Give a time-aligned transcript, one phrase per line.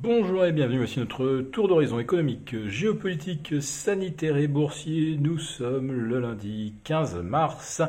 [0.00, 5.18] Bonjour et bienvenue, voici notre tour d'horizon économique, géopolitique, sanitaire et boursier.
[5.20, 7.82] Nous sommes le lundi 15 mars.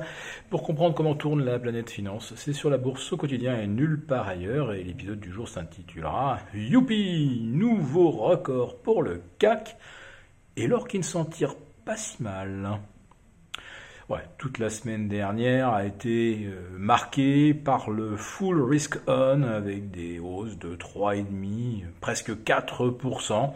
[0.50, 4.02] Pour comprendre comment tourne la planète finance, c'est sur la bourse au quotidien et nulle
[4.02, 4.74] part ailleurs.
[4.74, 9.78] Et l'épisode du jour s'intitulera Youpi Nouveau record pour le CAC
[10.57, 11.54] et l'or qui ne s'en tire
[11.86, 12.80] pas si mal.
[14.39, 20.18] Toute la semaine dernière a été euh, marquée par le full risk on avec des
[20.18, 23.52] hausses de 3,5, presque 4%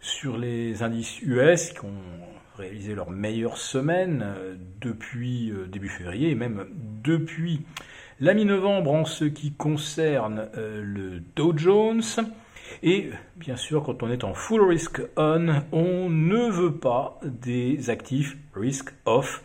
[0.00, 2.02] sur les indices US qui ont
[2.56, 6.66] réalisé leur meilleure semaine euh, depuis euh, début février et même
[7.04, 7.60] depuis
[8.18, 12.02] la mi-novembre en ce qui concerne le Dow Jones.
[12.82, 17.90] Et bien sûr, quand on est en full risk on, on ne veut pas des
[17.90, 19.42] actifs risk off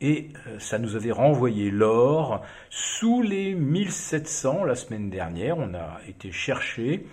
[0.00, 5.56] et euh, ça nous avait renvoyé l'or sous les 1700 la semaine dernière.
[5.58, 7.06] On a été chercher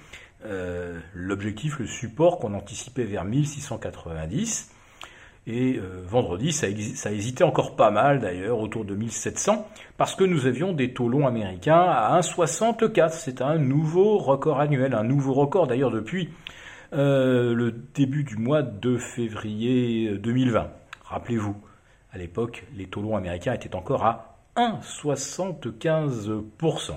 [0.46, 4.72] euh, l'objectif, le support qu'on anticipait vers 1690.
[5.46, 10.24] Et euh, vendredi, ça, ça hésitait encore pas mal d'ailleurs, autour de 1700, parce que
[10.24, 13.12] nous avions des taux longs américains à 1,64.
[13.12, 16.30] C'est un nouveau record annuel, un nouveau record d'ailleurs depuis
[16.96, 20.70] le début du mois de février 2020.
[21.06, 21.56] Rappelez-vous,
[22.14, 26.94] à l'époque, les taux longs américains étaient encore à 1,75%.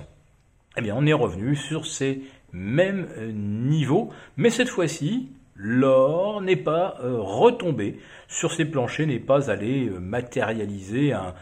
[0.77, 2.21] Eh bien, on est revenu sur ces
[2.53, 9.17] mêmes euh, niveaux, mais cette fois-ci, l'or n'est pas euh, retombé sur ces planchers, n'est
[9.17, 11.33] pas allé euh, matérialiser un,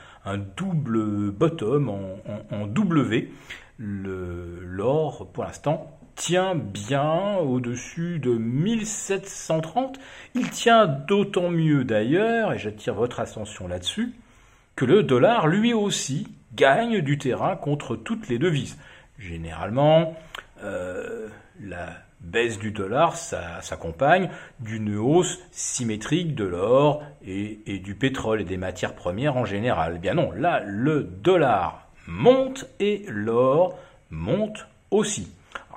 [0.57, 3.29] double bottom en, W.
[3.77, 9.99] L'or, pour l'instant, tient bien au-dessus de 1730.
[10.33, 14.13] Il tient d'autant mieux d'ailleurs, et j'attire votre attention là-dessus,
[14.75, 18.77] que le dollar lui aussi gagne du terrain contre toutes les devises.
[19.19, 20.15] Généralement,
[20.63, 21.27] euh,
[21.61, 21.89] la
[22.21, 28.95] baisse du dollar s'accompagne d'une hausse symétrique de l'or et, du pétrole et des matières
[28.95, 29.93] premières en général.
[29.97, 33.77] Eh bien non, là, le dollar monte et l'or
[34.09, 35.31] monte aussi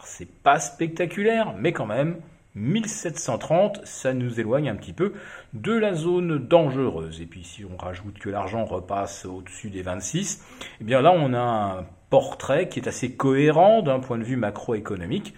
[0.05, 2.17] c'est pas spectaculaire, mais quand même,
[2.55, 5.13] 1730, ça nous éloigne un petit peu
[5.55, 7.21] de la zone dangereuse.
[7.21, 10.45] Et puis si on rajoute que l'argent repasse au-dessus des 26,
[10.81, 14.37] eh bien là on a un portrait qui est assez cohérent d'un point de vue
[14.37, 15.35] macroéconomique.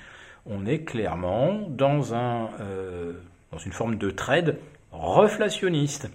[0.47, 3.13] On est clairement dans, un, euh,
[3.53, 4.59] dans une forme de trade
[4.93, 6.11] reflationniste.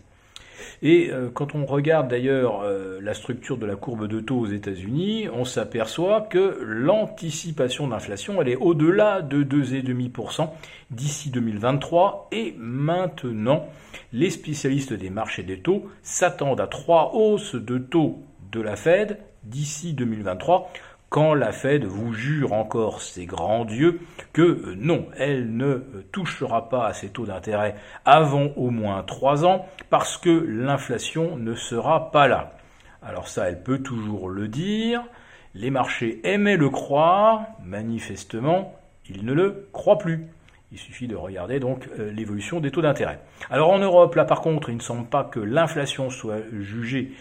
[0.82, 4.48] Et euh, quand on regarde d'ailleurs euh, la structure de la courbe de taux aux
[4.48, 10.50] États-Unis, on s'aperçoit que l'anticipation d'inflation, elle est au-delà de 2,5%
[10.92, 12.30] d'ici 2023.
[12.32, 13.68] Et maintenant,
[14.14, 18.20] les spécialistes des marchés des taux s'attendent à trois hausses de taux
[18.52, 20.72] de la Fed d'ici 2023
[21.16, 24.02] quand la Fed vous jure encore, ses grands dieux,
[24.34, 25.76] que euh, non, elle ne
[26.12, 31.56] touchera pas à ses taux d'intérêt avant au moins trois ans, parce que l'inflation ne
[31.56, 32.58] sera pas là.
[33.02, 35.06] Alors ça, elle peut toujours le dire.
[35.54, 38.78] Les marchés aimaient le croire, manifestement,
[39.10, 40.28] ils ne le croient plus.
[40.72, 43.20] Il suffit de regarder euh, l'évolution des taux d'intérêt.
[43.50, 47.12] Alors en Europe, là par contre, il ne semble pas que l'inflation soit jugée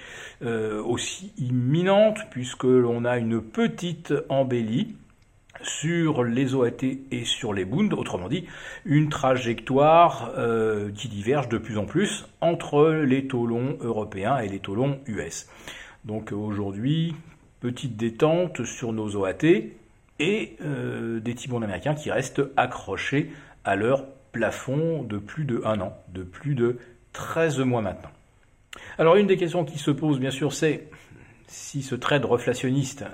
[0.42, 4.96] euh, aussi imminente, puisque l'on a une petite embellie
[5.62, 8.44] sur les OAT et sur les Bund, autrement dit,
[8.84, 14.48] une trajectoire euh, qui diverge de plus en plus entre les taux longs européens et
[14.48, 15.48] les taux longs US.
[16.04, 17.14] Donc aujourd'hui,
[17.60, 19.46] petite détente sur nos OAT,
[20.18, 23.30] et euh, des T-bonds américains qui restent accrochés
[23.64, 26.78] à leur plafond de plus de un an, de plus de
[27.12, 28.10] 13 mois maintenant.
[28.98, 30.88] Alors une des questions qui se pose bien sûr c'est
[31.46, 33.04] si ce trade reflationniste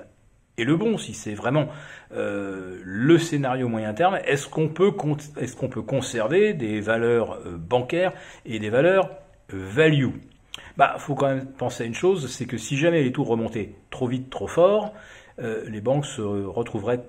[0.57, 1.67] est le bon, si c'est vraiment
[2.13, 4.93] euh, le scénario moyen terme, est-ce qu'on peut,
[5.39, 8.13] est peut conserver des valeurs euh, bancaires
[8.45, 9.09] et des valeurs
[9.49, 10.09] value?
[10.77, 13.75] Bah, faut quand même penser à une chose, c'est que si jamais les taux remontaient
[13.89, 14.93] trop vite, trop fort,
[15.41, 17.03] euh, les banques se retrouveraient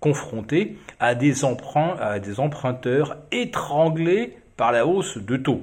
[0.00, 5.62] confrontées à des, emprunts, à des emprunteurs étranglés par la hausse de taux.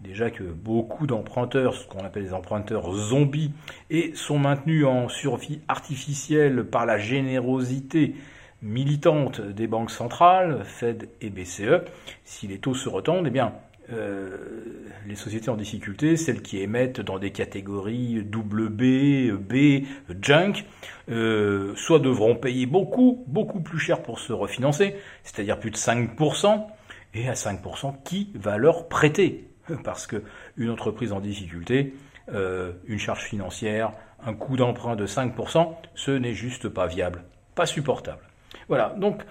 [0.00, 3.50] Déjà que beaucoup d'emprunteurs, ce qu'on appelle les emprunteurs zombies,
[4.14, 8.14] sont maintenus en survie artificielle par la générosité
[8.62, 11.82] militante des banques centrales, Fed et BCE,
[12.24, 13.54] si les taux se retendent, eh bien,
[13.90, 14.36] euh,
[15.06, 19.86] les sociétés en difficulté, celles qui émettent dans des catégories double B,
[20.20, 20.64] junk,
[21.10, 26.66] euh, soit devront payer beaucoup, beaucoup plus cher pour se refinancer, c'est-à-dire plus de 5%,
[27.14, 29.48] et à 5%, qui va leur prêter?
[29.84, 30.22] Parce que
[30.56, 31.94] une entreprise en difficulté,
[32.32, 33.92] euh, une charge financière,
[34.24, 37.22] un coût d'emprunt de 5%, ce n'est juste pas viable,
[37.54, 38.22] pas supportable.
[38.68, 39.22] Voilà, donc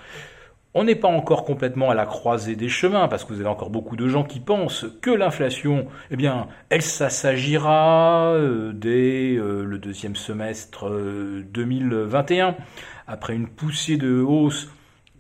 [0.79, 3.71] On n'est pas encore complètement à la croisée des chemins parce que vous avez encore
[3.71, 9.79] beaucoup de gens qui pensent que l'inflation, eh bien, elle s'agira euh, dès euh, le
[9.79, 10.88] deuxième semestre
[11.51, 12.56] 2021
[13.07, 14.69] après une poussée de hausse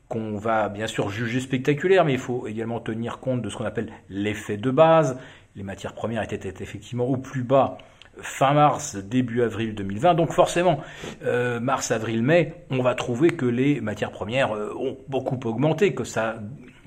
[0.09, 3.65] qu'on va bien sûr juger spectaculaire, mais il faut également tenir compte de ce qu'on
[3.65, 5.17] appelle l'effet de base.
[5.55, 7.79] Les matières premières étaient effectivement au plus bas
[8.21, 10.13] fin mars, début avril 2020.
[10.15, 10.81] Donc forcément,
[11.23, 15.93] euh, mars, avril, mai, on va trouver que les matières premières euh, ont beaucoup augmenté,
[15.93, 16.39] que ça,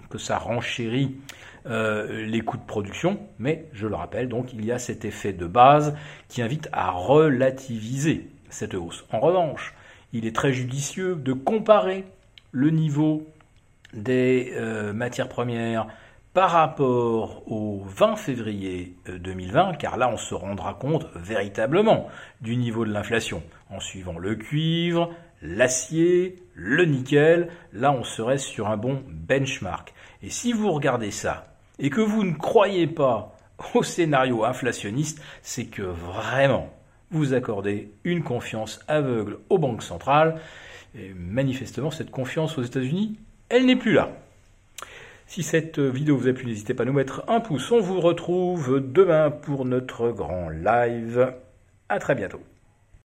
[0.09, 1.17] que ça renchérit
[1.67, 3.19] euh, les coûts de production.
[3.39, 5.95] Mais je le rappelle, donc il y a cet effet de base
[6.29, 9.05] qui invite à relativiser cette hausse.
[9.13, 9.75] En revanche,
[10.13, 12.05] il est très judicieux de comparer
[12.53, 13.27] le niveau
[13.95, 14.53] des
[14.93, 15.87] matières premières
[16.41, 22.09] par rapport au 20 février 2020, euh, car là on se rendra compte véritablement
[22.41, 25.11] du niveau de l'inflation, en suivant le cuivre,
[25.43, 29.93] l'acier, le nickel, là on serait sur un bon benchmark.
[30.23, 31.45] Et si vous regardez ça,
[31.79, 33.37] et que vous ne croyez pas
[33.75, 36.71] au scénario inflationniste, c'est que vraiment
[37.11, 40.41] vous accordez une confiance aveugle aux banques centrales.
[40.99, 43.19] Et manifestement, cette confiance aux États-Unis,
[43.51, 44.09] elle n'est plus là.
[45.31, 47.71] Si cette vidéo vous a plu, n'hésitez pas à nous mettre un pouce.
[47.71, 51.35] On vous retrouve demain pour notre grand live.
[51.89, 52.41] À très bientôt.